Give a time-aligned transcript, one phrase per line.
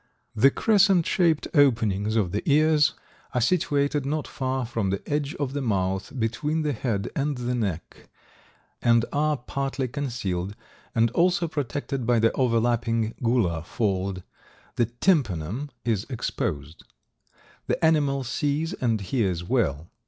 [0.35, 2.93] The crescent shaped openings of the ears
[3.35, 7.53] are situated not far from the edge of the mouth, between the head and the
[7.53, 8.09] neck,
[8.81, 10.55] and are partly concealed
[10.95, 14.23] and also protected by the overlapping gular fold;
[14.75, 16.83] the tympanum is exposed.
[17.67, 19.91] The animal sees and hears well.